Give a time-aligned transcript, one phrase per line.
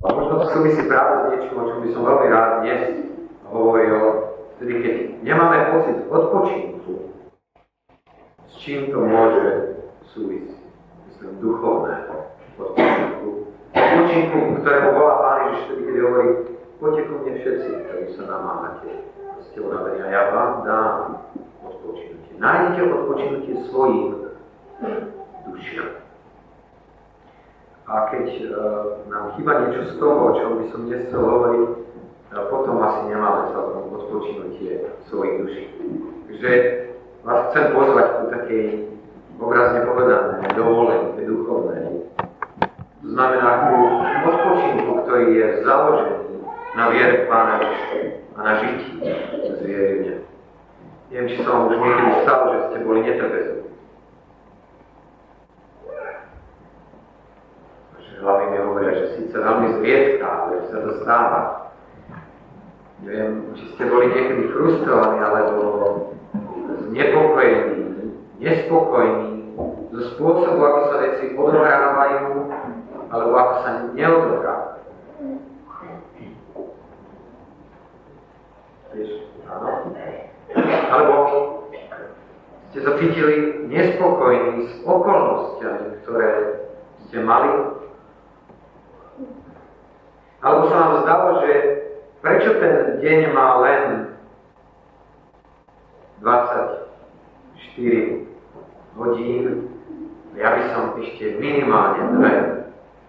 [0.00, 2.82] A možno to súvisí práve s niečím, o čom by som veľmi rád dnes
[3.48, 3.96] hovoril,
[4.56, 7.16] vtedy keď nemáme pocit odpočinku,
[8.44, 9.76] s čím to môže
[10.12, 10.60] súvisieť,
[11.08, 12.14] myslím, duchovného
[12.60, 13.28] odpočinku.
[13.72, 16.28] Odpočinku, ktorému volá Pán Ježiš vtedy, keď hovorí,
[16.76, 18.90] poďte ku mne všetci, ktorí sa namáhate,
[19.48, 20.96] ste unavení, a ja vám dám
[21.64, 22.36] odpočinutie.
[22.36, 24.28] Nájdete odpočinutie svojim
[25.48, 26.09] dušiam.
[27.90, 28.54] A keď uh,
[29.10, 33.10] nám chýba niečo z toho, o čom by som dnes chcel hovoriť, uh, potom asi
[33.10, 35.64] nemáme celkom odpočinutie svojich duší.
[36.30, 36.50] Takže
[37.26, 38.64] vás chcem pozvať ku takej
[39.42, 42.06] obrazne povedané dovolenke duchovnej.
[43.02, 43.76] To znamená ku
[44.22, 46.46] odpočinku, ktorý je založený
[46.78, 47.58] na viere Pána
[48.36, 49.02] a na žití
[49.50, 50.22] z viery
[51.10, 53.59] Neviem, či som už niekedy stalo, že ste boli netrpezliví.
[58.94, 61.40] Že síce veľmi zriedka, ale sa to stáva.
[63.00, 65.62] Neviem, či ste boli niekedy frustrovaní, alebo
[66.92, 69.56] znepokojení, nespokojní
[69.90, 72.24] zo spôsobu, ako sa veci odohrávajú,
[73.08, 74.84] alebo ako sa neodohrávajú.
[79.50, 79.68] Áno?
[80.90, 81.14] Alebo
[82.70, 86.30] ste sa cítili nespokojní s okolnostiami, ktoré
[87.08, 87.79] ste mali
[90.40, 91.52] alebo sa nám zdalo, že
[92.24, 93.82] prečo ten deň má len
[96.24, 96.88] 24
[98.96, 99.44] hodín,
[100.36, 102.32] ja by som ešte minimálne dve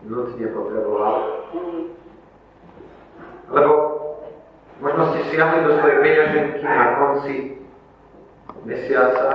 [0.08, 1.48] nutne potreboval.
[3.52, 3.72] Lebo
[4.84, 7.36] možno ste siahli do svojej peňaženky na konci
[8.68, 9.28] mesiaca,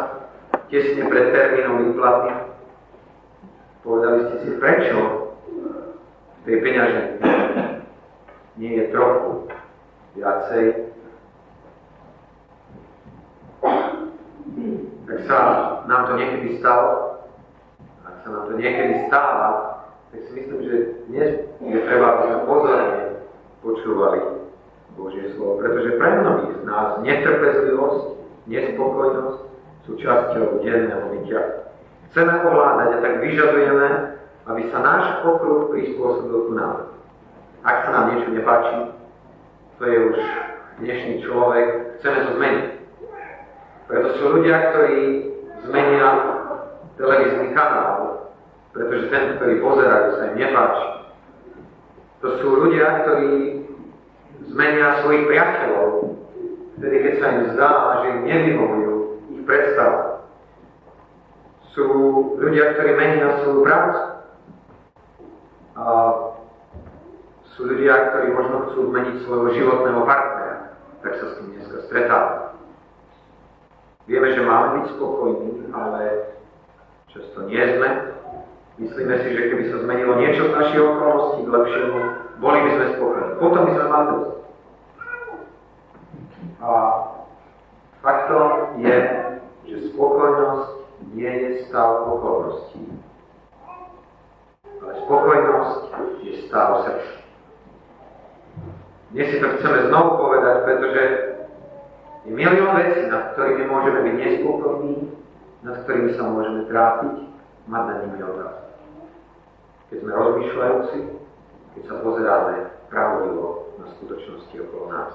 [0.69, 2.33] tesne pred termínom výplaty.
[3.81, 5.33] Povedali ste si, prečo
[6.45, 7.36] tej peňaženke
[8.57, 9.53] nie je trochu
[10.17, 10.65] viacej,
[15.07, 15.39] tak sa
[15.85, 17.21] nám to niekedy stalo.
[18.09, 19.49] Ak sa nám to niekedy stáva,
[20.11, 20.75] tak si myslím, že
[21.13, 21.29] dnes
[21.61, 22.99] je treba, aby sme pozorne
[23.61, 24.21] počúvali
[24.97, 28.03] Božie slovo, pretože pre mnohých z nás netrpezlivosť,
[28.49, 29.39] nespokojnosť
[29.85, 31.43] sú časťou denného bytia.
[32.11, 33.89] Chceme ovládať a tak vyžadujeme,
[34.49, 36.97] aby sa náš okruh prispôsobil ku nám.
[37.67, 38.95] Ak sa nám niečo nepáči,
[39.83, 40.19] to je už
[40.79, 42.67] dnešný človek, chceme to zmeniť.
[43.91, 44.99] Preto sú ľudia, ktorí
[45.67, 46.09] zmenia
[46.95, 48.31] televízny kanál,
[48.71, 50.89] pretože ten, ktorý pozerajú, sa im nepáči.
[52.23, 53.35] To sú ľudia, ktorí
[54.47, 55.91] zmenia svojich priateľov,
[56.79, 58.95] vtedy, keď sa im zdá, že im nevyhovujú
[59.35, 60.23] ich predstav.
[61.75, 61.87] Sú
[62.39, 64.03] ľudia, ktorí menia svoju prácu.
[65.77, 65.85] A
[67.57, 72.53] sú ľudia, ktorí možno chcú zmeniť svojho životného partnera, tak sa s tým dneska stretávame.
[74.05, 76.01] Vieme, že máme byť spokojní, ale
[77.09, 77.89] často nie sme.
[78.77, 81.99] Myslíme si, že keby sa zmenilo niečo z našich okolností k lepšiemu,
[82.45, 83.33] boli by sme spokojní.
[83.41, 84.31] Potom by sme mali dosť.
[86.61, 86.71] A
[88.05, 88.49] faktom
[88.85, 88.99] je,
[89.65, 90.69] že spokojnosť
[91.17, 92.85] nie je stav okolností.
[94.85, 95.81] Ale spokojnosť
[96.21, 97.26] je stav srdca.
[99.15, 101.03] Dnes si to chceme znovu povedať, pretože
[102.27, 104.95] je milión vecí, nad ktorými môžeme byť nespokojní,
[105.63, 107.15] nad ktorými sa môžeme trápiť,
[107.71, 108.71] mať na nimi otázky.
[109.87, 110.99] Keď sme rozmýšľajúci,
[111.79, 112.55] keď sa pozeráme
[112.91, 115.13] pravdivo na skutočnosti okolo nás.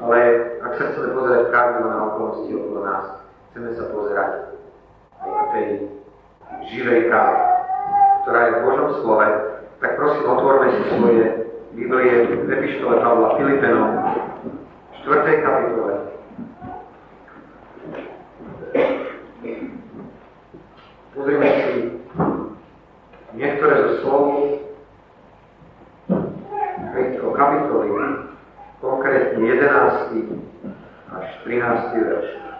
[0.00, 0.18] Ale
[0.64, 3.06] ak sa chceme pozerať pravdivo na okolnosti okolo nás,
[3.52, 4.32] chceme sa pozerať
[5.20, 5.66] aj na tej
[6.72, 7.44] živej pravde,
[8.24, 9.28] ktorá je v Božom slove,
[9.84, 11.43] tak prosím, otvorme si svoje
[11.74, 13.98] Biblie v Epištole Pavla Filipenom,
[15.02, 15.42] 4.
[15.42, 15.94] kapitole.
[21.14, 21.74] Pozrieme si
[23.34, 24.22] niektoré zo slov
[26.94, 27.90] tejto kapitoly,
[28.78, 30.30] konkrétne 11.
[31.10, 32.06] až 13.
[32.06, 32.53] verš.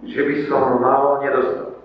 [0.01, 1.77] že by som mal nedostatok.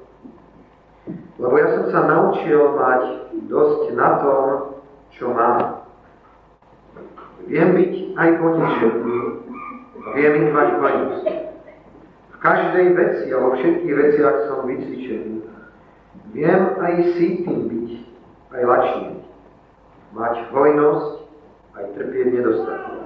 [1.36, 4.72] Lebo ja som sa naučil mať dosť na tom,
[5.12, 5.84] čo mám.
[7.44, 9.20] Viem byť aj ponižený,
[10.16, 11.28] viem mať plnosť.
[12.32, 15.57] V každej veci a vo všetkých veciach som vycvičený.
[16.32, 17.88] Viem aj tým byť,
[18.52, 19.10] aj lačný.
[20.12, 21.12] Mať hojnosť,
[21.76, 23.00] aj trpieť nedostatok.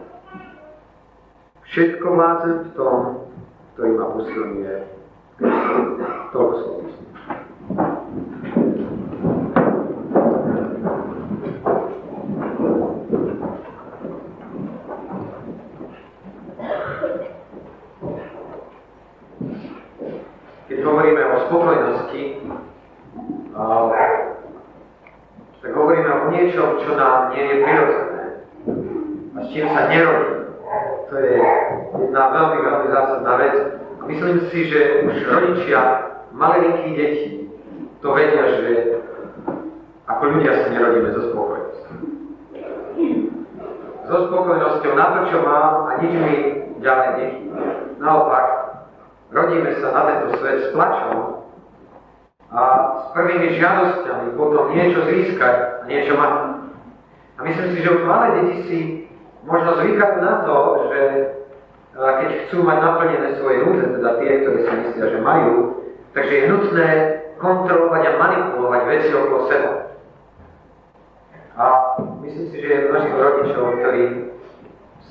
[1.63, 2.97] Všetko vládzem v tom,
[3.75, 4.77] ktorý ma posilňuje.
[6.33, 6.79] Toľko slov
[20.69, 22.23] Keď hovoríme o spokojnosti,
[25.63, 28.25] tak hovoríme o niečom, čo nám nie je prirodzené
[29.33, 30.29] a s čím sa nerobí.
[31.09, 31.35] To je
[32.03, 33.57] jedna veľmi, veľmi zásadná vec.
[34.01, 35.81] A myslím si, že už rodičia
[36.37, 37.31] malinkých detí
[38.05, 38.71] to vedia, že
[40.05, 41.97] ako ľudia sa nerodíme so spokojnosťou.
[44.07, 46.35] So spokojnosťou na to, čo mám a nič mi
[46.85, 47.59] ďalej nechýba.
[47.97, 48.47] Naopak,
[49.33, 51.49] rodíme sa na tento svet s plačom
[52.53, 52.63] a
[53.01, 56.35] s prvými žiadosťami potom niečo získať a niečo mať.
[57.39, 58.79] A myslím si, že už malé deti si
[59.49, 60.57] možno zvykajú na to,
[60.93, 61.01] že
[61.93, 65.53] keď chcú mať naplnené svoje núdze, teda tie, ktoré si myslia, že majú,
[66.17, 66.89] takže je nutné
[67.37, 69.73] kontrolovať a manipulovať veci okolo seba.
[71.53, 71.65] A
[72.25, 74.05] myslím si, že je množstvo rodičov, ktorí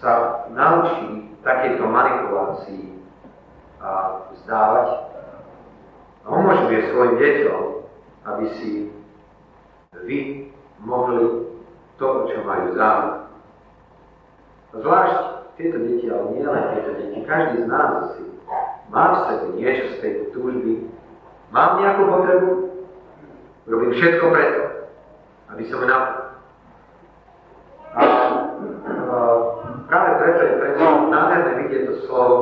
[0.02, 0.14] sa
[0.50, 2.98] naučí takéto manipulácii
[3.78, 3.90] a
[4.34, 4.88] vzdávať
[6.26, 7.62] a umožňuje svojim deťom,
[8.26, 8.70] aby si
[10.02, 10.20] vy
[10.82, 11.46] mohli
[12.02, 13.22] to, čo majú záujem.
[14.72, 18.26] Zvlášť tieto deti, ale nie len tieto deti, každý z nás si
[18.90, 20.90] má v sebe niečo z tejto túžby.
[21.54, 22.50] Mám nejakú potrebu?
[23.70, 24.62] Robím všetko preto,
[25.54, 26.26] aby som ju naplnil.
[27.92, 29.18] A, a
[29.86, 32.38] práve preto je pre mňa nádherné vidieť to slovo,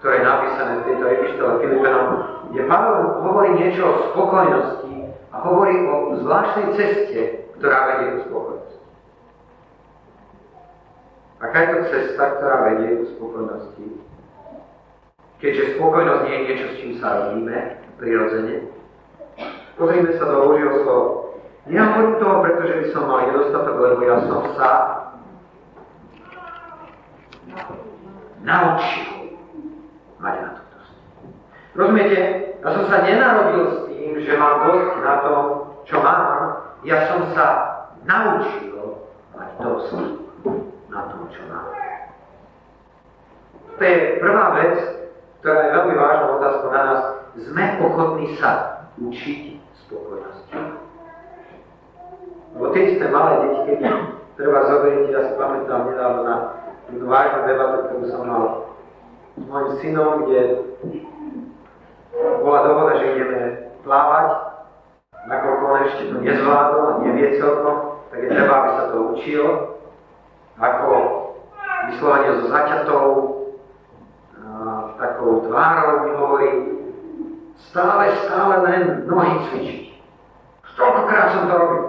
[0.00, 2.08] ktoré je napísané v tejto epištole Filipenom,
[2.50, 4.94] kde Pavel hovorí niečo o spokojnosti
[5.34, 5.94] a hovorí o
[6.24, 7.20] zvláštnej ceste,
[7.58, 8.83] ktorá vedie k spokojnosti.
[11.42, 13.86] Aká je to cesta, ktorá vedie k spokojnosti?
[15.42, 18.70] Keďže spokojnosť nie je niečo, s čím sa rodíme, prirodzene.
[19.74, 21.06] Pozrime sa do Božieho slova.
[21.66, 24.70] Nehovorím toho, pretože by som mal nedostatok, lebo ja som sa
[28.44, 29.40] naučil
[30.20, 30.78] mať na túto
[31.74, 32.20] Rozumiete?
[32.62, 35.32] Ja som sa nenarodil s tým, že mám dosť na to,
[35.88, 36.32] čo mám.
[36.84, 37.46] Ja som sa
[38.06, 39.02] naučil
[39.34, 40.23] mať dosť
[40.94, 41.74] na tom, čo máme.
[43.74, 44.74] To je prvá vec,
[45.42, 47.00] ktorá je veľmi vážna otázka na nás.
[47.34, 48.50] Sme ochotní sa
[48.94, 50.54] učiť spokojnosti.
[52.54, 53.78] Lebo tie isté malé deti, keď
[54.38, 56.36] treba zoberiť, ja si pamätám nedávno na
[56.86, 58.44] jednu vážnu debatu, ktorú som mal
[59.34, 60.40] s mojim synom, kde
[62.38, 63.40] bola dohoda, že ideme
[63.82, 64.28] plávať,
[65.26, 69.73] nakoľko on ešte to nezvládol a nevie celkom, tak je treba, aby sa to učil
[70.58, 70.90] ako
[71.90, 73.06] vyslovene so zaťatou
[74.98, 76.50] takou tvárou mi hovorí,
[77.70, 79.84] stále, stále len nohy cvičiť.
[80.74, 81.84] Stokrát som to robil.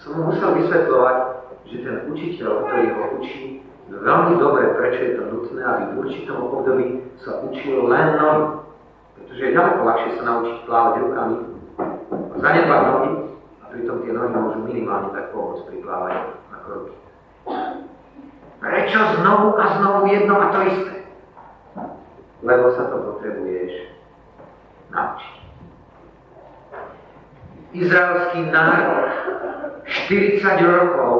[0.00, 1.16] Som mu musel vysvetľovať,
[1.66, 3.42] že ten učiteľ, ktorý ho učí,
[3.90, 6.86] veľmi dobre, prečo je to nutné, aby v určitom období
[7.24, 8.44] sa učil len nohy.
[9.18, 11.36] Pretože je ďaleko ľahšie sa naučiť plávať rukami
[12.36, 13.10] zanedbať nohy,
[13.76, 16.92] pritom tie nohy môžu minimálne tak pomôcť pri plávaní na kroky.
[18.56, 20.94] Prečo znovu a znovu jedno a to isté?
[22.40, 23.72] Lebo sa to potrebuješ
[24.88, 25.34] naučiť.
[27.76, 29.12] Izraelský národ
[29.84, 31.14] 40 rokov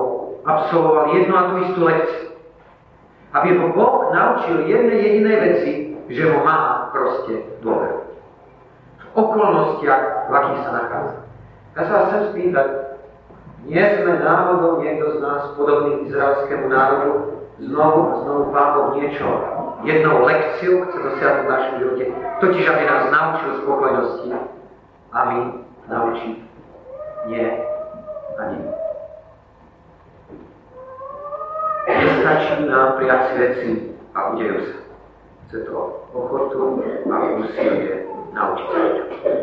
[0.48, 2.32] absolvoval jednu a tú istú lekciu.
[3.36, 5.72] Aby ho Boh naučil jednej jedinej veci,
[6.08, 8.08] že ho má proste dôveru.
[8.96, 11.25] V okolnostiach, v akých sa nachádza.
[11.76, 12.68] Ja sa vás chcem spýtať,
[13.68, 19.28] nie sme náhodou niekto z nás podobný izraelskému národu, znovu a znovu Boh niečo,
[19.84, 22.04] jednou lekciou chce dosiahnuť v našom živote,
[22.40, 24.28] totiž aby nás naučil spokojnosti
[25.12, 25.38] a my
[25.92, 26.48] naučí
[27.28, 27.44] nie
[28.40, 28.64] a nie.
[31.92, 33.70] Nestačí nám prijať si veci
[34.16, 34.76] a udejú sa.
[35.44, 35.76] Chce to
[36.16, 38.68] ochotu a úsilie naučiť.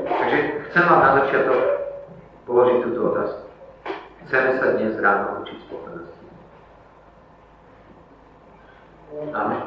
[0.02, 0.38] Takže
[0.74, 1.83] chcem vám na začiatok
[2.46, 3.44] položiť túto otázku.
[4.28, 6.26] Chceme sa dnes ráno učiť spokojnosti.
[9.36, 9.62] Amen.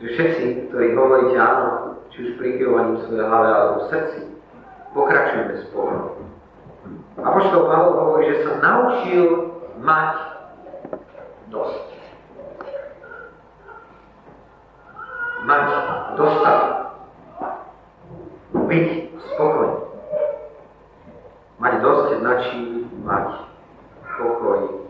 [0.00, 4.20] Všetci, ktorí hovoríte áno, či už prikyvovaním svojej hlave alebo v srdci,
[4.96, 6.24] pokračujeme spolu.
[7.20, 9.24] Apoštol Pavel hovorí, že sa naučil
[9.84, 10.12] mať
[11.52, 11.90] dosť.
[15.44, 15.66] mať
[16.16, 16.72] dostatok.
[18.68, 18.86] Byť
[19.34, 19.69] spokojný.
[21.60, 23.28] Mať dosť značí mať
[24.16, 24.88] pokoj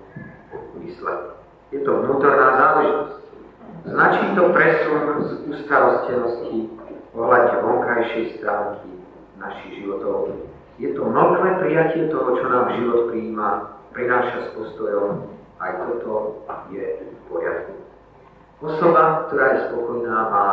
[0.79, 1.15] mysle.
[1.75, 3.19] Je to vnútorná záležitosť.
[3.91, 6.71] Značí to presun z ustarostenosti
[7.17, 8.91] ohľadne vonkajšej stránky
[9.41, 10.37] našich životov.
[10.79, 15.27] Je to mnohé prijatie toho, čo nám život prijíma, prináša s postojom,
[15.61, 17.75] aj toto je v poriadku.
[18.61, 20.49] Osoba, ktorá je spokojná, má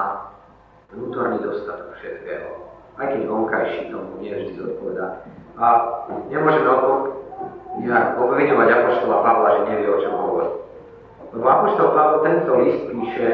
[0.92, 2.67] vnútorný dostatok všetkého,
[2.98, 5.22] aj keď vonkajší tomu nie vždy zodpovedá.
[5.58, 5.66] A
[6.30, 6.70] nemôžeme
[7.78, 10.50] nejak obviňovať Apoštola Pavla, že nevie, o čom hovorí.
[11.34, 13.30] Lebo Apoštol Pavel tento list píše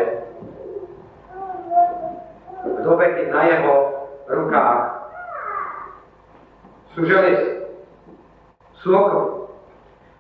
[2.64, 3.74] v dobe, keď na jeho
[4.28, 4.80] rukách
[6.96, 7.68] sú železy,
[8.84, 9.52] sú okolo.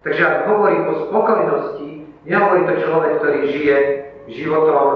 [0.03, 1.89] Takže ak hovorí o spokojnosti,
[2.27, 3.77] nehovorí to človek, ktorý žije
[4.27, 4.87] životom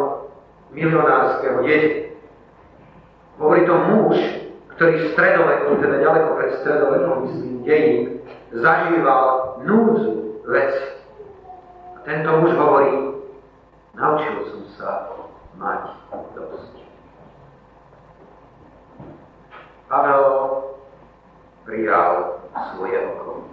[0.71, 2.06] milionárskeho dieťa.
[3.37, 4.17] Hovorí to muž,
[4.73, 8.01] ktorý v stredoveku, teda ďaleko pred stredovekom, myslím, dejín,
[8.49, 9.25] zažíval
[9.61, 10.85] núdzu veci.
[11.93, 13.21] A tento muž hovorí,
[13.93, 14.89] naučil som sa
[15.61, 15.81] mať
[16.33, 16.73] dosť.
[19.85, 20.25] Pavel
[21.61, 22.41] prijal
[22.73, 23.45] svoje oko.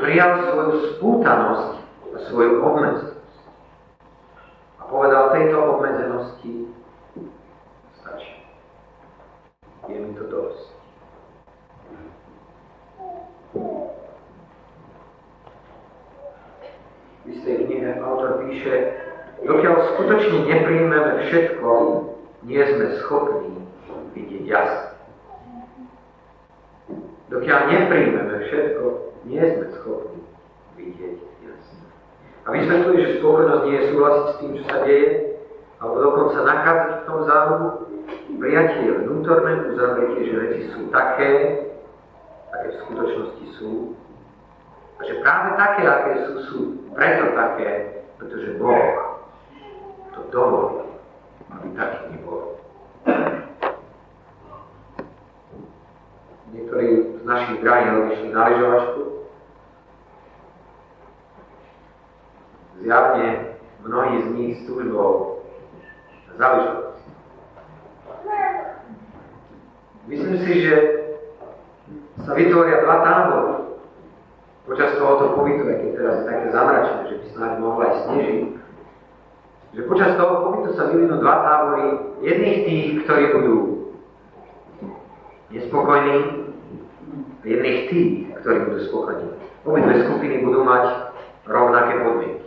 [0.00, 1.72] Prijal svoju spútanosť
[2.16, 3.44] a svoju obmedzenosť.
[4.80, 6.79] A povedal tejto obmedzenosti,
[9.90, 10.66] Je mi to dosť.
[17.20, 18.74] V istej knihe autor píše,
[19.42, 21.70] dokiaľ skutočne nepríjmeme všetko,
[22.46, 23.66] nie sme schopní
[24.14, 24.94] vidieť jasne.
[27.34, 28.84] Dokiaľ nepríjmeme všetko,
[29.26, 30.22] nie sme schopní
[30.78, 31.82] vidieť jasne.
[32.46, 35.08] A vysvetľuje, že spokojnosť nie je súhlasiť s tým, čo sa deje,
[35.82, 37.89] alebo dokonca nachádzať v tom závodu.
[38.38, 41.30] Prijatie je vnútorné uzavretie, že veci sú také,
[42.54, 43.98] aké v skutočnosti sú.
[45.00, 46.58] A že práve také, aké sú, sú
[46.94, 47.70] preto také,
[48.20, 49.24] pretože Boh
[50.12, 50.84] to dovolí,
[51.56, 52.60] aby taký nebol.
[56.52, 59.02] Niektorí z našich drahých odišli na lyžovačku.
[62.80, 63.28] Zjavne
[63.84, 65.40] mnohí z nich s túžbou
[66.36, 66.46] za
[70.08, 70.74] Myslím si, že
[72.24, 73.52] sa vytvoria dva tábory
[74.70, 78.38] počas tohoto pobytu, keď teraz je také zamračené, že by snáď mohla aj snežiť.
[79.70, 81.84] Že počas toho pobytu sa vyvinú dva tábory,
[82.22, 83.56] jedných tých, ktorí budú
[85.50, 86.16] nespokojní,
[87.40, 88.08] a jedných tých,
[88.44, 89.26] ktorí budú spokojní.
[89.66, 90.84] Obidve skupiny budú mať
[91.50, 92.46] rovnaké podmienky.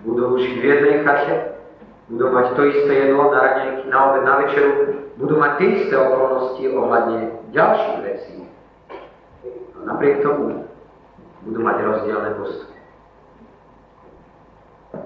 [0.00, 1.60] Budú žiť v jednej chate,
[2.08, 4.72] budú mať to isté jedlo na raňajky, na obed, na večeru,
[5.20, 7.18] budú mať tie isté okolnosti ohľadne
[7.52, 8.36] ďalších vecí.
[9.76, 10.64] A napriek tomu
[11.44, 12.78] budú mať rozdielne postupy.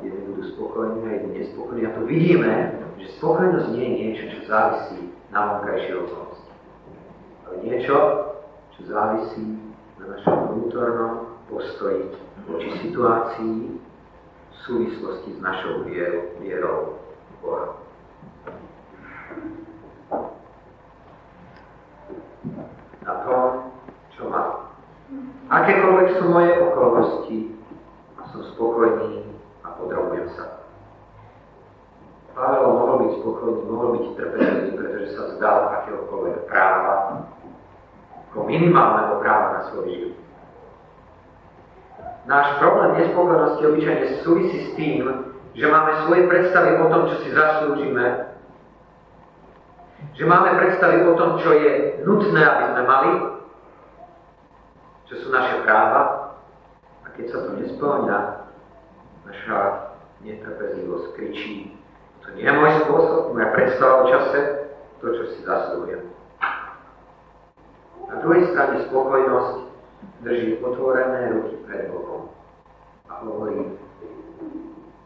[0.07, 1.83] Jedni budú spokojní a jedni nespokojní.
[1.87, 2.53] A tu vidíme,
[3.03, 5.01] že spokojnosť nie je niečo, čo závisí
[5.35, 6.53] na vonkajšej okolnosti.
[7.45, 7.97] Ale niečo,
[8.79, 9.45] čo závisí
[9.99, 11.13] na našom vnútornom
[11.51, 12.15] postoji
[12.47, 13.59] voči situácii
[14.51, 16.79] v súvislosti s našou vierou, vierou
[17.43, 17.85] Boha.
[23.05, 23.45] Na tom,
[24.17, 24.73] čo má.
[25.53, 27.39] Akékoľvek sú moje okolnosti,
[28.33, 29.29] som spokojný
[29.61, 30.65] a podrobujem sa.
[32.33, 36.93] Pavel mohol byť spokojný, mohol byť trpezlivý, pretože sa vzdal akéhokoľvek práva,
[38.33, 40.17] ako minimálneho práva na svoj život.
[42.25, 45.05] Náš problém nespokojnosti obyčajne súvisí s tým,
[45.55, 48.34] že máme svoje predstavy o tom, čo si zaslúžime,
[50.13, 51.73] že máme predstavy o tom, čo je
[52.05, 53.11] nutné, aby sme mali,
[55.09, 56.37] čo sú naše práva
[57.05, 58.19] a keď sa to nesplňa,
[59.25, 59.59] naša
[60.21, 61.73] netrpezlivosť kričí,
[62.21, 64.41] to nie je môj spôsob, moja predstava o čase,
[65.01, 66.13] to, čo si zaslúžim.
[68.09, 69.55] Na druhej strane spokojnosť
[70.25, 72.33] drží otvorené ruky pred Bohom
[73.09, 73.77] a hovorí,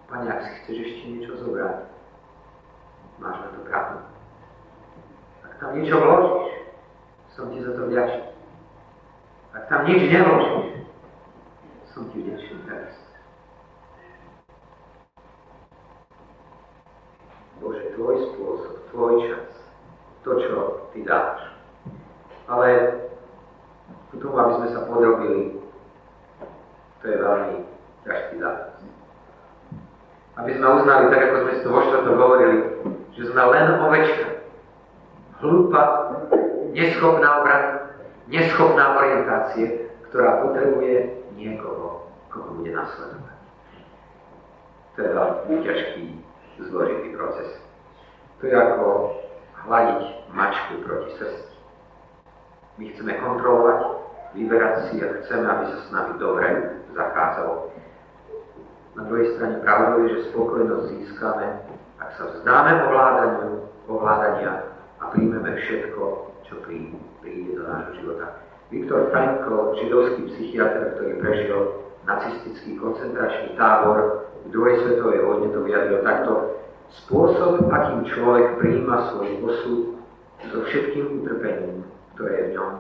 [0.09, 1.85] Pane, ak si chceš ešte niečo zobrať,
[3.21, 4.18] máš na to pravdu.
[5.59, 6.71] Tam niečo vložíš,
[7.35, 8.31] som ti za to vďačný.
[9.59, 10.87] Ak tam nič nevložíš,
[11.91, 12.95] som ti vďačný teraz.
[17.59, 19.51] Bože, tvoj spôsob, tvoj čas,
[20.23, 20.59] to, čo
[20.95, 21.43] ty dáš.
[22.47, 22.67] Ale
[24.15, 25.59] k tomu, aby sme sa podrobili,
[27.03, 27.67] to je veľmi
[28.07, 28.79] ťažký zákaz.
[28.79, 31.83] A Aby sme uznali, tak ako sme si to vo
[32.15, 32.57] hovorili,
[33.19, 34.38] že sme len ovečka.
[35.39, 35.83] Hlúpa,
[36.75, 37.71] neschopná obrany,
[38.27, 43.39] neschopná orientácie, ktorá potrebuje niekoho, koho bude nasledovať.
[44.95, 46.05] To je veľmi ťažký,
[46.59, 47.49] zložitý proces.
[48.43, 48.87] To je ako
[49.63, 50.03] hľadiť
[50.35, 51.55] mačku proti srsti.
[52.79, 53.81] My chceme kontrolovať,
[54.35, 56.47] vyberať si a chceme, aby sa s nami dobre
[56.99, 57.55] zachádzalo.
[58.99, 61.47] Na druhej strane pravdou je, že spokojnosť získame,
[62.03, 63.51] ak sa vzdáme ovládaniu,
[63.87, 64.68] ovládania
[64.99, 66.03] a príjmeme všetko,
[66.47, 68.43] čo príde do nášho života.
[68.69, 71.61] Viktor Frankl, židovský psychiatr, ktorý prežil
[72.05, 76.33] nacistický koncentračný tábor v druhej svetovej vojne, to vyjadril takto.
[77.05, 79.81] Spôsob, akým človek prijíma svoj osud
[80.49, 81.85] so všetkým utrpením,
[82.17, 82.73] ktoré je v ňom,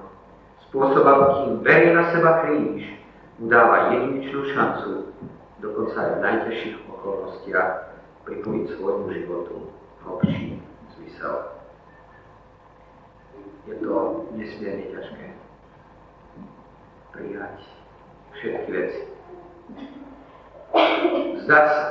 [0.69, 2.85] spôsob, akým berie na seba kríž,
[3.39, 4.91] mu dáva jedinečnú šancu,
[5.61, 7.71] dokonca aj v najtežších okolnostiach,
[8.25, 9.57] pripojiť svojmu životu
[10.05, 10.61] hlbší
[10.97, 11.58] zmysel.
[13.69, 13.95] Je to
[14.33, 15.27] nesmierne ťažké
[17.13, 17.57] prijať
[18.39, 19.01] všetky veci.
[21.45, 21.85] Zdať sa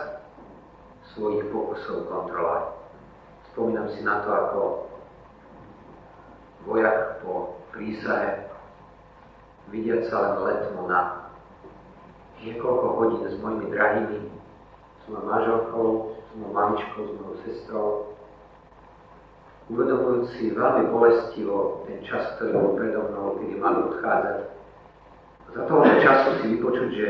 [1.14, 2.66] svojich pokusov kontrolovať.
[3.52, 4.62] Spomínam si na to, ako
[6.70, 8.48] vojak po prísahe,
[9.74, 11.30] vidiať sa len letmo na
[12.44, 17.87] niekoľko hodín s mojimi drahými, s mojou manželkou, s mojou mamičkou, s mojou sestrou,
[19.68, 24.38] uvedomujúci veľmi bolestivo ten čas, ktorý bol predo mnou, kedy mali odchádzať.
[25.56, 27.08] Za toho času si vypočuť, že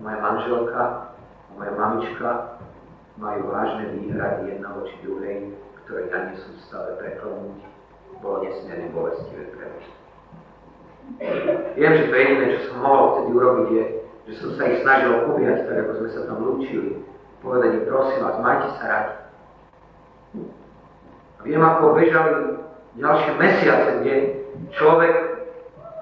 [0.00, 0.82] moja manželka
[1.20, 2.30] a moja mamička
[3.18, 5.36] majú vážne výhrady jedna voči druhej,
[5.84, 7.58] ktoré ja nie som stále preklonúť,
[8.22, 9.90] bolo nesmierne bolestivé pre mňa.
[11.74, 13.84] Viem, že to jediné, čo som mohol vtedy urobiť, je,
[14.28, 17.00] že som sa ich snažil objať, tak ako sme sa tam lúčili.
[17.40, 19.17] Povedať im, prosím vás, majte sa radi.
[21.46, 22.58] Viem, ako bežali
[22.98, 24.14] ďalšie mesiace, kde
[24.74, 25.14] človek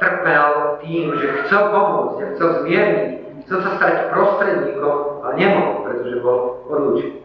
[0.01, 3.11] trpel tým, že chcel pomôcť chcel zmierniť,
[3.44, 7.20] chcel sa stať prostredníkom, ale nemohol, pretože bol odlúčený.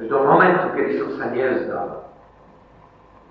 [0.00, 2.08] Do momentu, kedy som sa nevzdal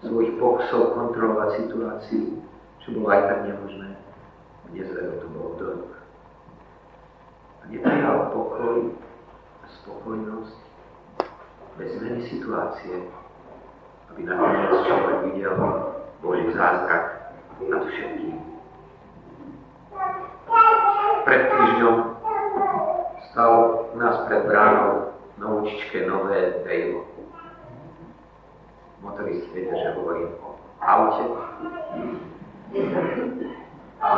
[0.06, 2.40] svojich pokusov kontrolovať situáciu,
[2.80, 3.90] čo bolo aj tak nemožné,
[4.72, 5.94] nezvedol to bolo do rúk.
[7.60, 8.96] A neprijal pokoj
[9.60, 10.69] a spokojnosť
[11.80, 13.08] bez zmeny situácie,
[14.12, 15.56] aby nakoniec človek videl
[16.20, 17.32] Boží zázrak
[17.72, 18.36] nad všetkým.
[21.24, 21.96] Pred týždňom
[23.32, 23.52] stal
[23.96, 27.08] u nás pred bránou na učičke nové Dejlo.
[29.00, 31.24] Motoristi vedia, že hovorím o aute.
[34.04, 34.12] A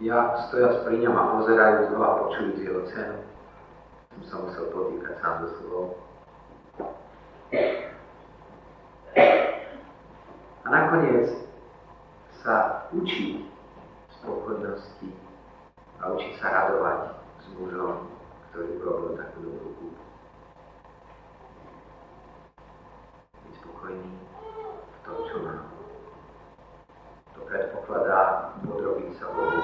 [0.00, 0.18] ja
[0.48, 3.20] stojac pri ňom a pozerajúc ho a počujúc jeho cenu,
[4.30, 5.84] sa musel potýkať sám so sebou.
[10.62, 11.34] A nakoniec
[12.46, 13.50] sa učí
[14.22, 15.10] spokojnosti
[15.98, 18.06] a učí sa radovať s mužom,
[18.54, 20.02] ktorý urobil takú dobrú kúpu.
[23.34, 24.14] Byť spokojný
[24.70, 25.54] v tom, čo má.
[27.34, 29.58] To predpokladá podrobiť sa Bohu.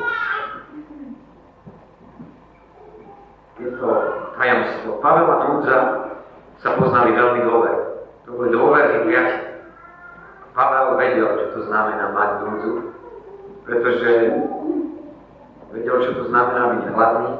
[3.56, 3.88] Je to
[4.36, 4.95] tajomstvo.
[5.06, 5.78] Pavel a Núdza
[6.58, 7.70] sa poznali veľmi dobre.
[8.26, 9.62] To boli dôverní priateľi.
[10.50, 12.90] Pavel vedel, čo to znamená mať núdzu,
[13.62, 14.10] pretože
[15.70, 17.30] vedel, čo to znamená byť hladný,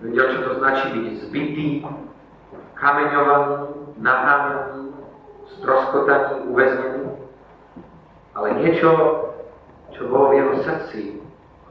[0.00, 1.84] vedel, čo to značí byť zbytý,
[2.80, 4.96] kameňovaný, naháňaný,
[5.60, 7.12] stroskotaný, uväznený.
[8.32, 8.90] Ale niečo,
[9.92, 11.20] čo bolo v jeho srdci,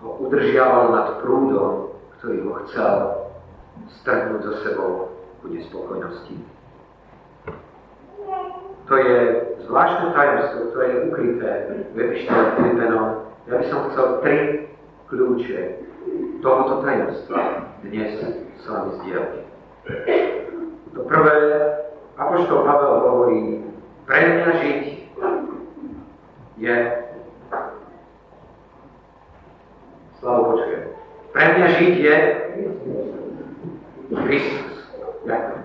[0.06, 3.19] ho udržiavalo nad prúdom, ktorý ho chcel
[4.02, 4.92] strhnúť so sebou
[5.40, 6.36] ku spokojnosti.
[8.90, 9.18] To je
[9.70, 11.52] zvláštne tajomstvo, ktoré je ukryté
[11.94, 13.08] v Epištole Filipenom.
[13.46, 14.38] Ja by som chcel tri
[15.14, 15.62] kľúče
[16.42, 18.18] tohoto tajomstva dnes
[18.58, 19.34] s vami zdieľať.
[20.98, 21.38] To prvé,
[22.18, 23.42] Apoštol Pavel hovorí,
[24.10, 24.82] pre mňa žiť
[26.60, 26.78] je
[30.20, 30.92] Slavo počujem.
[31.32, 32.16] Pre mňa žiť je
[34.10, 34.74] Kristus.
[35.26, 35.64] Ďakujem.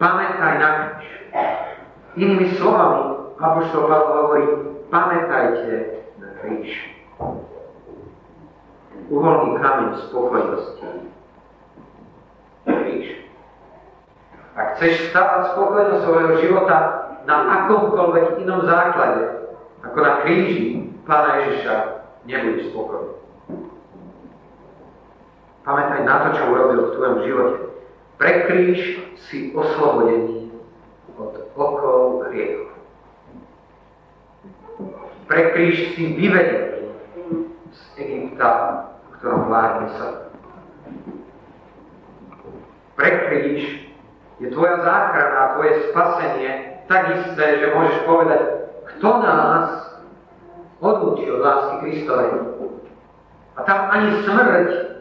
[0.00, 0.68] Pamätaj na
[0.98, 1.08] kríž.
[2.18, 4.46] Inými slovami, Apoštol Pavel hovorí,
[4.88, 6.92] pamätajte na kríž
[9.12, 10.88] uholný kameň spokojnosti.
[12.64, 13.06] Kríž.
[14.56, 16.78] Ak chceš stavať spokojnosť svojho života
[17.28, 19.52] na akomkoľvek inom základe,
[19.84, 21.76] ako na kríži Pána Ježiša,
[22.30, 23.21] nebudeš spokojný.
[25.62, 27.58] Pamätaj na to, čo urobil v tvojom živote.
[28.18, 28.80] Pre kríž
[29.30, 30.50] si oslobodený
[31.14, 32.74] od okov hriechov.
[35.30, 36.90] Pre kríž si vyvedený
[37.70, 38.50] z Egypta,
[38.90, 40.08] v ktorom vládne sa.
[42.98, 43.86] Pre kríž
[44.42, 48.42] je tvoja záchrana, tvoje spasenie tak isté, že môžeš povedať,
[48.98, 49.66] kto nás
[50.82, 52.30] odlúči od lásky Kristovej.
[53.54, 54.91] A tam ani smrť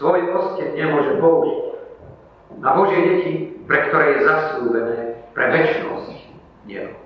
[0.00, 1.60] svoj osteň nemôže použiť.
[2.64, 3.32] Na Božie deti,
[3.68, 4.98] pre ktoré je zaslúbené
[5.36, 6.16] pre väčšnosť
[6.64, 6.96] nebo.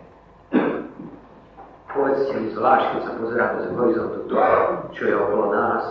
[1.91, 4.59] Povedzte mi zvlášť, keď sa pozeráme z horizontu toho,
[4.95, 5.85] čo je okolo nás,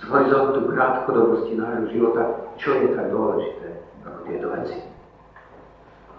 [0.00, 2.22] z horizontu krátkodobosti nášho života,
[2.60, 3.68] čo je tak dôležité
[4.04, 4.78] ako tieto veci.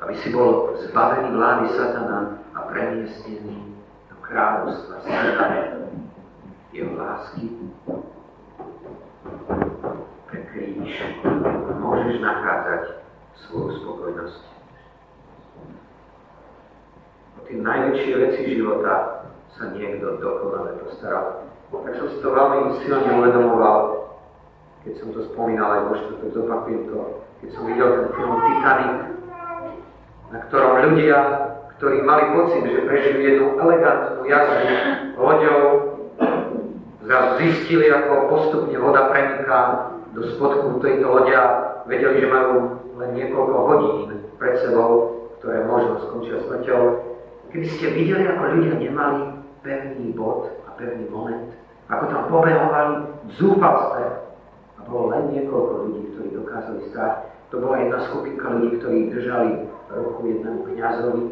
[0.02, 3.58] Aby si bol zbavený vlády satana a premiestnený
[4.14, 5.90] do kráľovstva satana
[6.70, 7.50] jeho lásky
[10.86, 11.02] kríž
[11.82, 13.02] môžeš nachádzať
[13.42, 14.42] svoju spokojnosť.
[17.36, 19.26] O tie najväčšie veci života
[19.58, 21.50] sa niekto dokonale postaral.
[21.74, 24.14] Tak som si to veľmi silne uvedomoval,
[24.86, 26.98] keď som to spomínal, aj možno to zopakujem to,
[27.42, 28.96] keď som videl ten film Titanic,
[30.30, 31.20] na ktorom ľudia,
[31.82, 34.66] ktorí mali pocit, že prežili jednu elegantnú jazdu
[35.18, 35.62] loďou,
[37.04, 41.46] zrazu zistili, ako postupne voda preniká do spodku tejto lode a
[41.84, 46.84] vedeli, že majú len niekoľko hodín pred sebou, ktoré možno skončia smrťou.
[47.52, 49.22] Keby ste videli, ako ľudia nemali
[49.60, 51.52] pevný bod a pevný moment,
[51.92, 52.96] ako tam pobehovali
[53.28, 54.04] v zúfalstve
[54.80, 57.14] a bolo len niekoľko ľudí, ktorí dokázali stáť.
[57.52, 59.52] To bola jedna skupinka ľudí, ktorí držali
[59.92, 61.24] ruku jednému kniazovi,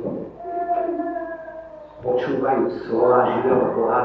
[2.03, 4.01] počúvajúc slova živého Boha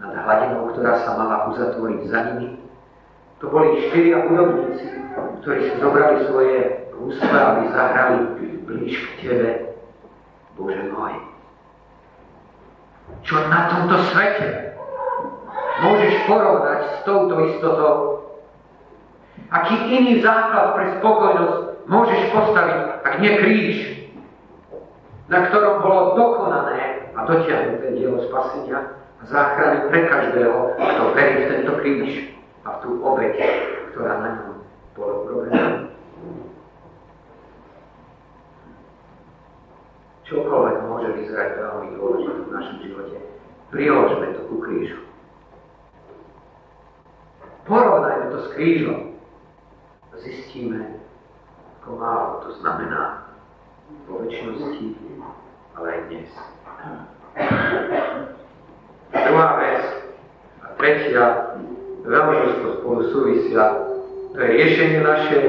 [0.00, 2.67] nad hladinou, ktorá sa mala uzatvoriť za nimi
[3.38, 4.86] to boli štyria hudobníci,
[5.42, 6.58] ktorí si zobrali svoje
[6.98, 8.16] husle, aby zahrali
[8.66, 9.50] blíž k Tebe,
[10.58, 11.14] Bože môj.
[13.22, 14.74] Čo na tomto svete
[15.86, 17.94] môžeš porovnať s touto istotou?
[19.54, 23.76] Aký iný základ pre spokojnosť môžeš postaviť, ak nie kríž,
[25.30, 31.48] na ktorom bolo dokonané a dotiahnuté dielo spasenia a záchrany pre každého, kto verí v
[31.54, 32.37] tento kríž
[32.68, 33.40] a tú obeď,
[33.96, 34.52] ktorá na ňom
[34.92, 35.64] bola urobená.
[40.28, 43.16] Čokoľvek môže vyzerať veľmi dôležité v našom živote,
[43.72, 45.00] priložme to ku krížu.
[47.64, 49.08] Porovnajme to s krížom
[50.20, 50.98] zistíme,
[51.80, 53.30] ako málo to znamená
[54.04, 54.86] vo väčšnosti,
[55.78, 56.30] ale aj dnes.
[59.14, 59.82] Druhá vec
[60.60, 61.24] a tretia
[62.06, 63.64] veľmi úzko spolu súvisia.
[64.38, 65.46] Riešenie našej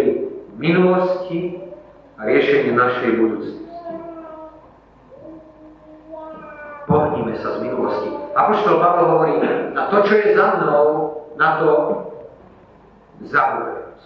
[0.58, 1.62] minulosti
[2.18, 3.66] a riešenie našej budúcnosti.
[6.90, 8.10] Pohníme sa z minulosti.
[8.34, 9.34] Apoštol Pavel hovorí,
[9.78, 10.86] na to, čo je za mnou,
[11.38, 11.70] na to
[13.30, 14.02] zabúdajúc.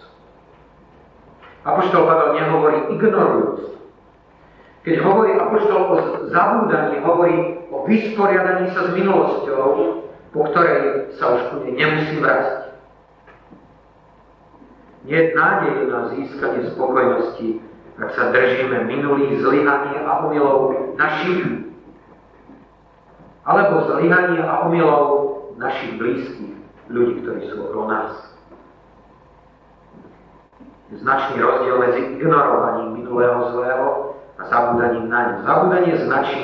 [1.64, 3.60] Apoštol Pavel nehovorí ignorujúc.
[4.84, 5.96] Keď hovorí Apoštol o
[6.28, 7.36] zabúdaní, hovorí
[7.72, 10.03] o vysporiadaní sa s minulosťou,
[10.34, 12.74] po ktorej sa už ku nemusím vrátiť.
[15.06, 17.62] Je nádej na získanie spokojnosti,
[18.02, 21.70] ak sa držíme minulých zlyhaní a omylov našich,
[23.46, 25.06] alebo zlyhaní a omylov
[25.54, 26.58] našich blízkych,
[26.90, 28.12] ľudí, ktorí sú okolo nás.
[30.98, 33.88] Značný rozdiel medzi ignorovaním minulého zlého
[34.38, 35.34] a zabúdaním na ňu.
[35.46, 36.42] Zabúdanie značí,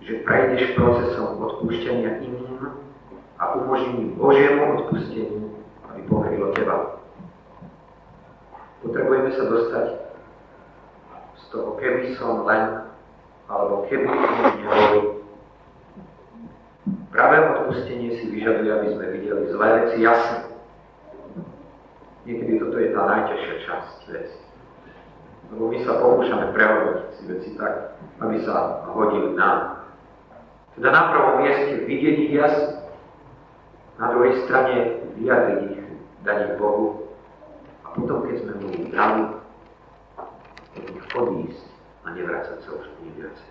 [0.00, 2.45] že prejdeš procesom odpúšťania iným
[3.38, 5.52] a umožní Božiemu odpusteniu,
[5.92, 6.96] aby pokrylo teba.
[8.80, 9.86] Potrebujeme sa dostať
[11.36, 12.88] z toho, keby som len,
[13.48, 15.00] alebo keby som neboli.
[17.12, 20.52] Práve odpustenie si vyžaduje, aby sme videli zlé veci jasne.
[22.24, 24.38] Niekedy toto je tá najťažšia časť veci.
[25.54, 29.86] Lebo my sa pokúšame prehodnotiť si veci tak, aby sa hodili nám.
[30.74, 32.85] Teda na prvom mieste vidieť ich jasne,
[33.96, 34.76] na druhej strane
[35.16, 35.84] vyjadriť ich,
[36.24, 37.08] dať ich Bohu
[37.84, 39.24] a potom, keď sme mu dali,
[40.76, 41.64] ich odísť
[42.04, 43.50] a nevrácať sa už ani viacej.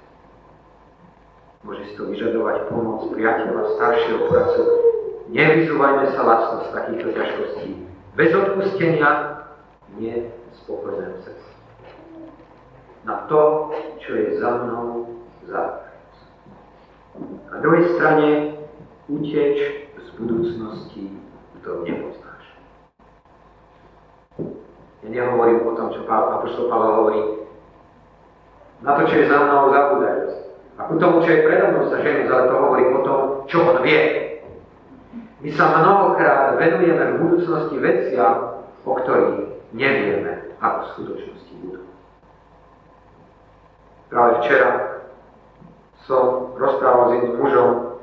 [1.65, 4.63] Môže si to vyžadovať pomoc priateľa, staršieho poradcu.
[5.33, 7.69] Nevyzúvajme sa lacno z takýchto ťažkostí.
[8.13, 9.09] Bez odpustenia
[9.97, 10.29] nie
[10.61, 11.49] spokojné srdce.
[13.09, 13.73] Na to,
[14.05, 15.09] čo je za mnou,
[15.49, 15.81] za
[17.49, 18.29] Na druhej strane
[19.09, 19.57] uteč
[20.05, 21.09] z budúcnosti
[21.65, 22.45] to nepoznáš.
[25.01, 27.21] Ja nehovorím o tom, čo Apoštol Pavel hovorí.
[28.85, 30.19] Na to, čo je za mnou, zabúdaj.
[30.77, 33.57] A ku tomu, čo je predo mnou, sa žením, ale to hovorí o tom, čo
[33.65, 34.01] on vie.
[35.41, 41.81] My sa mnohokrát venujeme v budúcnosti veciam, o ktorých nevieme, ako v skutočnosti budú.
[44.09, 44.69] Práve včera
[46.05, 47.94] som rozprával s jedným mužom,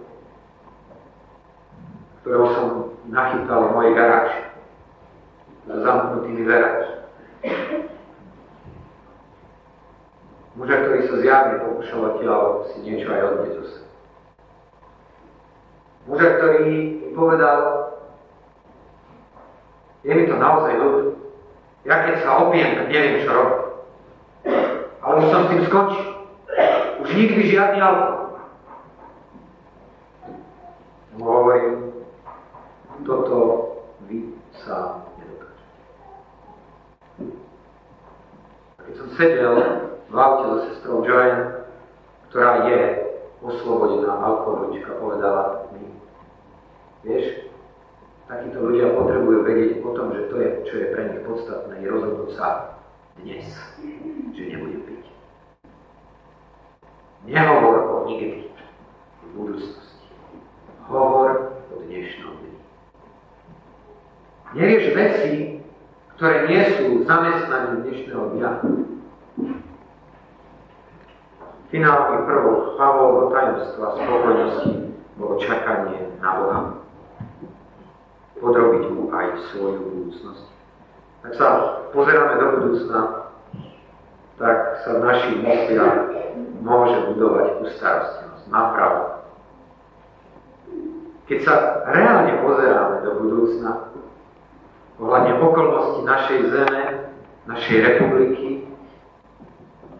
[2.22, 2.66] ktorého som
[3.10, 4.42] nachytal v mojej garáži.
[5.66, 6.86] Za zamknutými dverami.
[10.54, 13.90] Muža, ktorý sa zjavne odtiaľ si niečo aj odnieť zo seba.
[16.06, 16.78] Muža, ktorý mi
[17.14, 17.58] povedal,
[20.02, 21.18] je mi to naozaj ľud.
[21.82, 23.62] Ja keď sa opijem, tak neviem, čo robiť.
[25.02, 26.06] Ale už som s tým skončil.
[27.02, 28.38] Už nikdy žiadny alkohol.
[31.18, 31.92] Mu hovorím,
[33.02, 33.38] toto
[34.06, 35.74] vy sám nedokážete.
[38.78, 39.54] A keď som sedel
[40.10, 41.62] v aute so sestrou Joanne,
[42.30, 42.80] ktorá je
[43.38, 45.86] oslobodená alkoholička, povedala mi,
[47.06, 47.46] vieš,
[48.26, 51.86] takíto ľudia potrebujú vedieť o tom, že to je, čo je pre nich podstatné, je
[51.86, 52.48] rozhodnúť sa
[53.22, 53.46] dnes,
[54.34, 55.04] že nebudem piť.
[57.30, 58.50] Nehovor o nikdy
[59.22, 60.06] v budúcnosti.
[60.90, 62.58] Hovor o dnešnom dni.
[64.58, 65.30] Nerieš veci,
[66.18, 68.50] ktoré nie sú zamestnaním dnešného dňa.
[71.72, 76.60] Finálny prvok Pavlovho tajomstva spokojnosti bolo čakanie na Boha.
[78.36, 80.44] Podrobiť mu aj svoju budúcnosť.
[81.24, 81.48] Ak sa
[81.96, 83.00] pozeráme do budúcna,
[84.36, 86.12] tak sa v našich mysliach
[86.60, 89.24] môže budovať ustarostnosť, napravo.
[91.24, 91.54] Keď sa
[91.88, 93.70] reálne pozeráme do budúcna,
[95.00, 96.82] ohľadne okolnosti našej zeme,
[97.48, 98.68] našej republiky,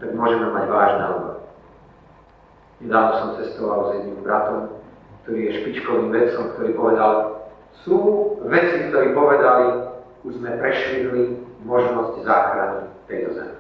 [0.05, 1.32] tak môžeme mať vážne obavy.
[2.83, 4.75] Nedávno som cestoval s jedným bratom,
[5.23, 7.13] ktorý je špičkovým vedcom, ktorý povedal,
[7.87, 7.99] sú
[8.51, 9.87] veci, ktorí povedali,
[10.27, 11.23] už sme prešvihli
[11.63, 13.57] možnosť záchrany tejto zeme.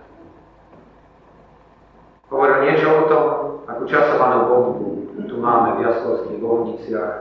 [2.34, 3.26] Hovoril niečo o tom,
[3.70, 4.90] akú časovanú bombu
[5.30, 7.14] tu máme v Jaslovských Bohniciach,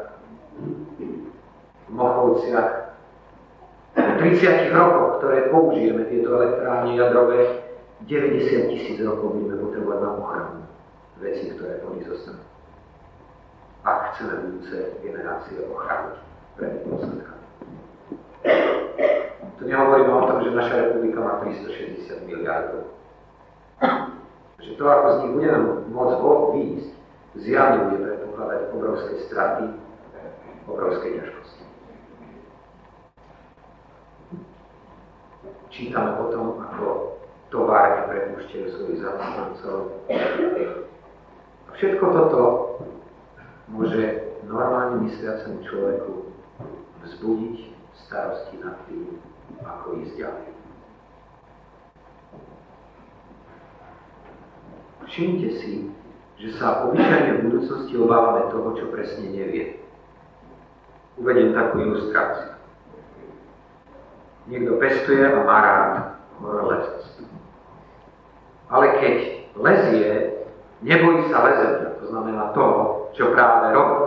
[0.58, 2.72] v Mochovciach.
[3.94, 7.62] Po 30 rokoch, ktoré použijeme tieto elektrárne jadrové,
[8.10, 10.70] 90 tisíc rokov budeme potrebovať na ochranu
[11.21, 12.41] veci, ktoré po nich zostanú.
[13.86, 16.17] Ak chceme budúce generácie ochrániť
[16.57, 17.45] pred dôsledkami.
[19.57, 22.97] To nehovoríme o tom, že naša republika má 360 miliardov.
[24.62, 26.17] Že to, ako z nich budeme môcť
[26.53, 26.91] výjsť,
[27.41, 29.65] zjavne bude predpokladať obrovské straty,
[30.65, 31.63] obrovské ťažkosti.
[35.71, 37.17] Čítame o tom, ako
[37.49, 39.77] továrne prepúšťajú svojich zamestnancov.
[41.77, 42.41] Všetko toto
[43.71, 46.13] môže normálne mysliacemu človeku
[47.07, 47.55] vzbudiť
[48.05, 49.17] starosti nad tým,
[49.63, 50.49] ako ísť ďalej.
[55.12, 55.73] Všimte si,
[56.39, 59.84] že sa obyčajne v budúcnosti obávame toho, čo presne nevie.
[61.19, 62.55] Uvediem takú ilustráciu.
[64.49, 65.93] Niekto pestuje a má rád
[66.41, 67.29] horolezectvo.
[68.71, 69.15] Ale keď
[69.60, 70.01] lezie,
[70.82, 73.98] nebojí sa lezenia, to znamená toho, čo práve robí.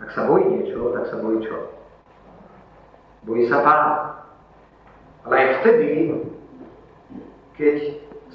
[0.00, 1.56] Ak sa bojí niečo, tak sa bojí čo?
[3.28, 3.92] Bojí sa pána.
[5.28, 5.88] Ale aj vtedy,
[7.56, 7.76] keď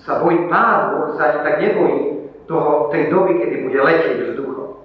[0.06, 2.00] sa bojí pádu, on sa ani tak nebojí
[2.46, 4.78] toho, tej doby, kedy bude letieť vzduchom.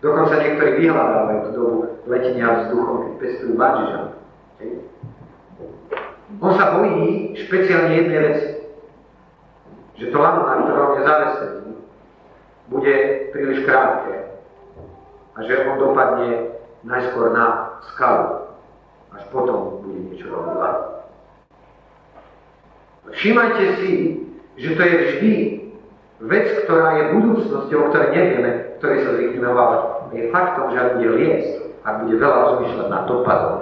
[0.00, 1.76] Dokonca niektorí vyhľadávajú tú dobu
[2.08, 4.08] letenia vzduchom, keď pestujú bungee
[6.40, 8.55] On sa bojí špeciálne jednej veci.
[9.96, 11.72] Že to lano, na ktorom je zavesený,
[12.68, 12.94] bude
[13.32, 14.12] príliš krátke.
[15.36, 18.52] A že on dopadne najskôr na skalu.
[19.16, 20.96] Až potom bude niečo robiť
[23.06, 23.92] Všímajte si,
[24.58, 25.32] že to je vždy
[26.26, 28.50] vec, ktorá je budúcnosťou, o ktorej nevieme,
[28.82, 29.80] ktorej sa zvykneme obávať.
[30.12, 31.52] Je faktom, že ak bude liesť,
[31.86, 33.56] ak bude veľa rozmýšľať nad dopadom,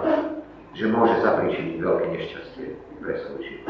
[0.75, 2.67] že môže zapričiť veľké nešťastie
[3.05, 3.69] pre svoj život.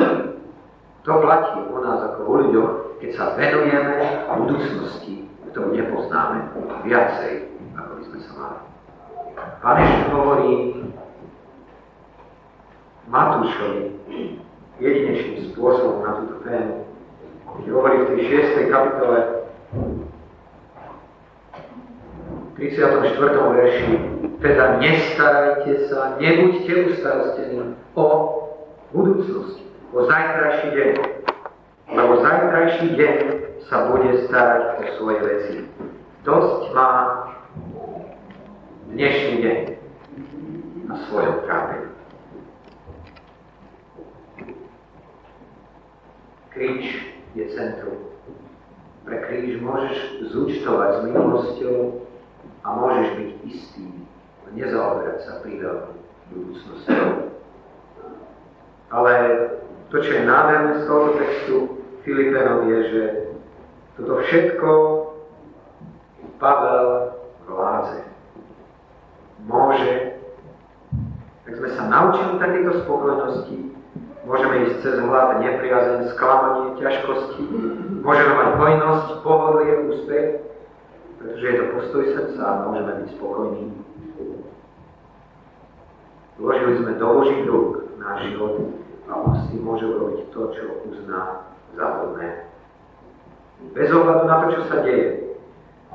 [1.04, 6.48] To platí u nás ako u ľuďoch, keď sa venujeme budúcnosti, ktorú nepoznáme,
[6.84, 8.60] viacej, ako by sme sa mali.
[9.60, 10.52] Pán ešte hovorí
[13.08, 13.82] Matúšovi,
[14.80, 16.88] jedinečným spôsobom na túto tému.
[17.54, 18.20] Keď hovorí v tej
[18.66, 18.72] 6.
[18.72, 19.18] kapitole
[22.56, 23.12] 34.
[23.34, 23.92] verši
[24.44, 28.06] Teda nestarajte sa, nebuďte ustarostení o
[28.92, 29.63] budúcnosť,
[29.94, 30.92] o zajtrajší deň.
[31.94, 33.18] Lebo zajtrajší deň
[33.70, 35.54] sa bude starať o svoje veci.
[36.26, 36.90] Dosť má
[38.90, 39.58] dnešný deň
[40.90, 41.88] na svojom trápení.
[46.50, 46.86] Kríž
[47.38, 48.10] je centrum.
[49.06, 51.78] Pre kríž môžeš zúčtovať s minulosťou
[52.66, 53.86] a môžeš byť istý
[54.54, 55.98] nezaoberať sa prírodou
[56.30, 57.30] budúcnosťou.
[58.94, 59.14] Ale
[59.94, 61.56] to, čo je nádherné z tohoto textu
[62.02, 63.02] Filipenov je, že
[63.94, 64.70] toto všetko
[66.42, 67.14] Pavel
[67.46, 68.02] vládze.
[69.46, 70.18] Môže.
[71.46, 73.58] Tak sme sa naučili takéto spokojnosti,
[74.26, 77.44] môžeme ísť cez hlad, nepriazeň, sklamanie, ťažkosti,
[78.02, 80.42] môžeme mať hojnosť, pohodlie, úspech,
[81.22, 83.64] pretože je to postoj srdca a môžeme byť spokojní.
[86.34, 87.70] Vložili sme do Božích rúk
[88.02, 92.48] náš život a on si môže urobiť to, čo uzná za hodné.
[93.72, 95.36] Bez ohľadu na to, čo sa deje,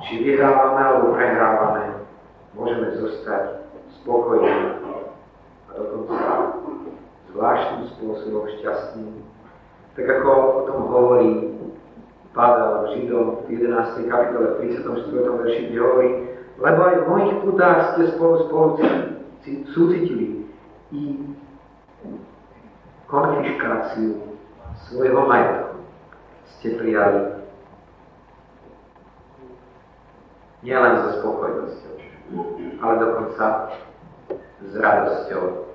[0.06, 2.08] či vyhrávame alebo prehrávame,
[2.56, 3.68] môžeme zostať
[4.02, 4.82] spokojní
[5.70, 6.18] a dokonca
[7.30, 9.22] zvláštnym spôsobom šťastní.
[9.94, 11.32] Tak ako o tom hovorí
[12.34, 14.08] Pavel Židom v 11.
[14.08, 15.40] kapitole v 34.
[15.44, 16.10] verši, kde hovorí,
[16.60, 18.68] lebo aj v mojich putách ste spolu spolu
[19.74, 20.46] súcitili
[20.94, 21.02] i
[23.10, 24.38] konfiškáciu
[24.86, 25.82] svojho majetku
[26.46, 27.42] ste prijali
[30.62, 31.96] nielen so spokojnosťou,
[32.86, 33.46] ale dokonca
[34.62, 35.74] s radosťou,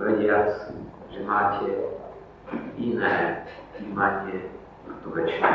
[0.00, 0.72] vediac,
[1.12, 1.68] že máte
[2.80, 3.44] iné
[3.76, 4.48] imanie
[4.88, 5.52] a to väčšie.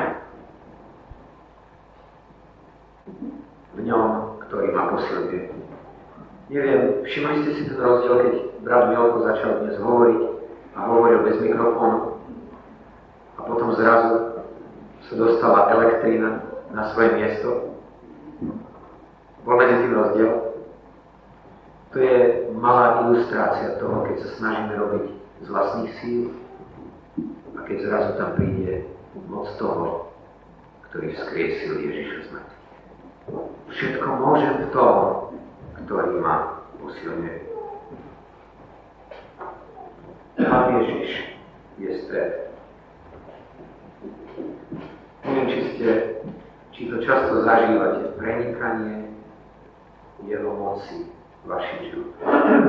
[3.75, 5.49] V ňom, ktorý ma posiluje.
[6.53, 10.34] Neviem, všimli ste si ten rozdiel, keď brat Mielko začal dnes hovoriť
[10.75, 12.19] a hovoril bez mikrofónu
[13.35, 14.43] a potom zrazu
[15.07, 16.43] sa dostala elektrína
[16.75, 17.49] na svoje miesto.
[19.45, 20.33] Bol medzi tým rozdiel.
[21.93, 22.15] To je
[22.59, 25.05] malá ilustrácia toho, keď sa snažíme robiť
[25.45, 26.21] z vlastných síl
[27.55, 28.83] a keď zrazu tam príde
[29.31, 30.11] moc toho,
[30.91, 32.29] ktorý vzkriesil Ježiša z.
[33.71, 34.95] Všetko môžem v tom,
[35.85, 37.35] ktorý ma posilňuje.
[40.35, 41.11] Pán Ježiš
[41.79, 42.31] je stred.
[45.25, 45.89] Neviem, či ste,
[46.75, 49.09] či to často zažívate, prenikanie
[50.27, 51.07] jeho moci
[51.43, 52.65] v vašich životoch.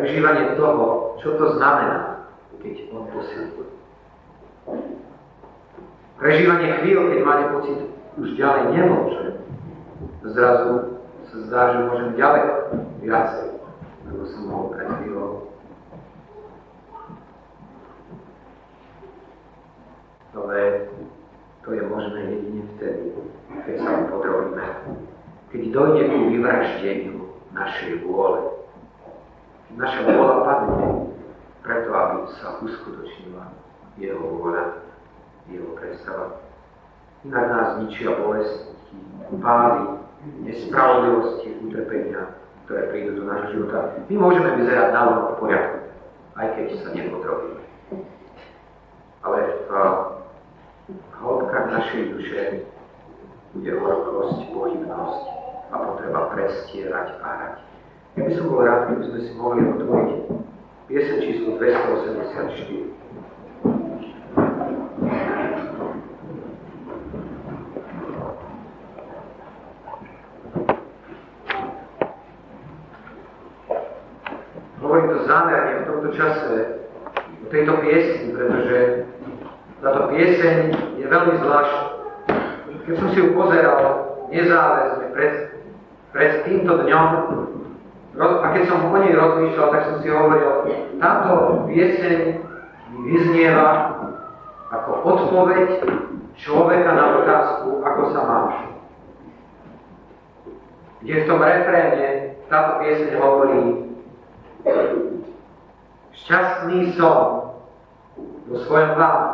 [0.00, 2.24] prežívanie toho, čo to znamená,
[2.64, 3.68] keď on posiluje.
[6.16, 7.78] Prežívanie chvíľ, keď máte pocit,
[8.16, 9.24] už ďalej nemôže.
[10.24, 12.44] Zrazu sa zdá, že môžem ďalej,
[13.04, 13.46] viacej,
[14.10, 14.90] ako som mohol pred.
[20.30, 20.58] Ale
[21.62, 23.04] to je možné jedine vtedy,
[23.66, 24.66] keď sa mu podrobíme.
[25.50, 27.18] Keď dojde ku vyvraždeniu
[27.54, 28.66] našej vôle,
[29.74, 30.86] naša vôľa padne
[31.62, 33.54] preto, aby sa uskutočnila
[33.98, 34.86] jeho vôľa,
[35.50, 36.42] jeho predstava.
[37.26, 38.74] Inak nás ničia bolesti,
[39.38, 40.02] pády,
[40.46, 42.39] nespravodlivosti, utrpenia,
[42.70, 43.98] ktoré prídu do nášho života.
[44.06, 45.02] My môžeme vyzerať na
[45.34, 45.90] v poriadku,
[46.38, 47.66] aj keď sa nepotrebujeme.
[49.26, 49.70] Ale v
[51.18, 52.62] hĺbkach našej duše
[53.58, 55.22] bude horkosť, pohybnosť
[55.74, 57.58] a potreba prestierať a hrať.
[58.14, 60.30] Ja by som bol rád, keby sme si mohli otvoriť
[60.86, 62.90] piesen číslo 284.
[74.80, 76.82] Hovorím to zámerne v čase
[77.42, 78.78] o tejto piesni, pretože
[79.80, 80.56] táto pieseň
[81.00, 81.84] je veľmi zvláštna.
[82.84, 83.82] Keď som si ju pozeral
[84.28, 85.32] nezáväzne pred,
[86.12, 87.08] pred týmto dňom,
[88.20, 92.18] a keď som o nej rozmýšľal, tak som si hovoril, táto pieseň
[92.90, 93.96] mi vyznieva
[94.70, 95.82] ako odpoveď
[96.36, 98.54] človeka na otázku, ako sa máš.
[101.00, 103.60] Kde v tom refréne táto pieseň hovorí
[106.24, 107.54] šťastný som
[108.50, 109.30] vo svojom pánu.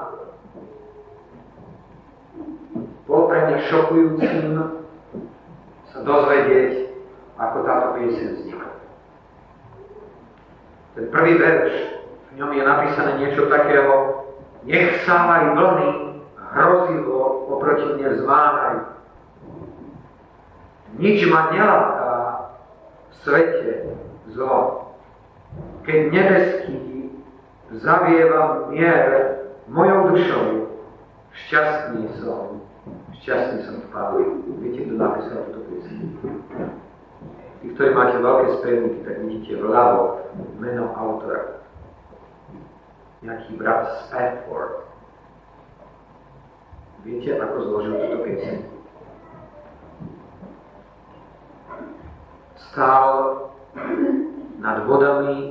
[3.07, 4.59] Bol pre mňa šokujúcim
[5.95, 6.91] sa dozvedieť,
[7.39, 8.71] ako táto pieseň vznikla.
[10.99, 11.73] Ten prvý verš,
[12.33, 14.25] v ňom je napísané niečo takého,
[14.67, 15.91] nech sa aj vlny
[16.57, 18.81] hrozivo oproti mne vzváhajú.
[20.97, 22.13] Nič ma neláka
[23.13, 23.73] v svete
[24.33, 24.86] zlo.
[25.87, 27.15] Keď nebeský
[27.79, 29.39] zavieva mier
[29.71, 30.47] mojou dušou,
[31.47, 32.59] šťastný som,
[33.23, 34.43] šťastný som v Pánu.
[34.59, 36.19] Viete, kto napísal túto písmu?
[37.63, 40.27] Tí, ktorí máte veľké spevníky, tak vidíte vľavo
[40.59, 41.63] meno autora.
[43.23, 44.91] Nejaký brat Spafford.
[47.07, 48.57] Viete, ako zložil túto pieseň?
[52.75, 53.11] Stál
[54.59, 55.46] nad vodami,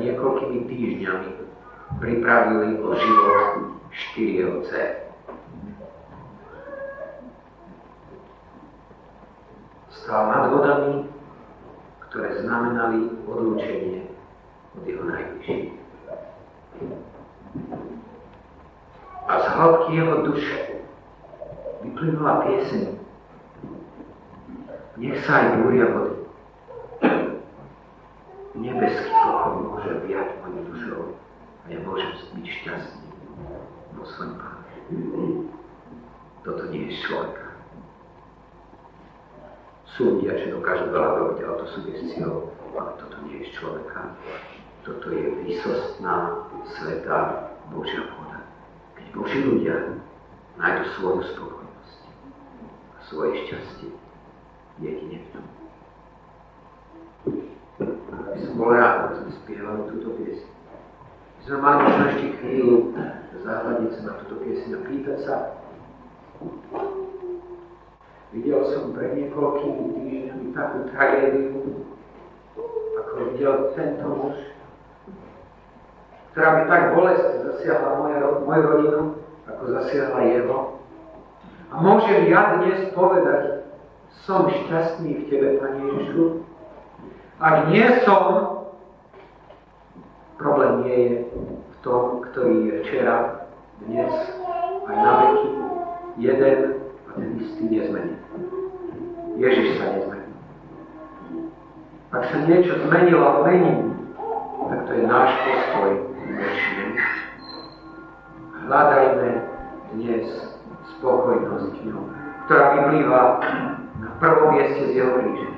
[0.00, 1.30] niekoľkými týždňami
[2.00, 3.44] pripravili o život
[3.92, 5.12] štyri dcer.
[9.90, 11.06] Stál nad vodami,
[12.08, 14.08] ktoré znamenali odlúčenie
[14.74, 15.66] od jeho najbližších.
[19.30, 20.58] A z hĺbky jeho duše
[21.86, 22.84] vyplynula pieseň.
[24.98, 26.16] Nech sa aj búria vody.
[28.58, 31.02] Nebeský pokoj môže viať mojou dušou
[31.78, 33.06] môžem byť šťastný
[33.94, 34.66] vo svojom páne.
[36.42, 37.46] Toto nie je človeka.
[39.94, 44.16] Sú ľudia, čo dokážu veľa robiť autosugestiou, ale toto nie je človeka.
[44.82, 46.48] Toto je výsostná
[46.78, 47.18] sveta
[47.68, 48.40] Božia voda.
[48.96, 50.00] Keď Boží ľudia
[50.56, 52.00] nájdu svoju spokojnosť
[52.96, 53.90] a svoje šťastie
[54.80, 55.46] jedine v tom.
[58.10, 60.59] Aby som bol rád, aby sme spievali túto piesň.
[61.40, 62.76] My sme mali možno ešte chvíľu
[63.40, 65.34] zahľadiť sa na túto piesň a pýtať sa,
[68.30, 71.82] Videl som pred niekoľkými týždňami takú tragédiu,
[73.02, 74.36] ako videl tento muž,
[76.30, 78.16] ktorá by tak bolestne zasiahla moje,
[78.46, 79.02] moju rodinu,
[79.50, 80.58] ako zasiahla jeho.
[81.72, 83.66] A môžem ja dnes povedať,
[84.22, 86.46] som šťastný v Tebe, Pane Ježišu.
[87.42, 88.59] Ak nie som,
[90.40, 91.14] problém nie je
[91.52, 93.44] v tom, ktorý je včera,
[93.84, 94.12] dnes,
[94.88, 95.48] aj na veky,
[96.16, 98.16] jeden a ten istý nezmení.
[99.36, 100.32] Ježiš sa nezmení.
[102.10, 103.92] Ak sa niečo zmenilo a mení,
[104.68, 105.92] tak to je náš postoj
[106.24, 106.70] voči
[108.70, 109.28] Hľadajme
[109.98, 110.26] dnes
[110.96, 112.02] spokojnosť ňou,
[112.46, 113.22] ktorá vyplýva
[113.98, 115.50] na prvom mieste z jeho kríža,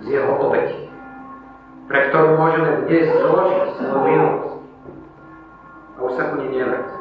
[0.00, 0.85] z jeho obeti,
[1.86, 4.58] pre ktorú môžeme dnes zložiť svoju minulosť
[5.96, 6.95] a už sa ku nej nevracať.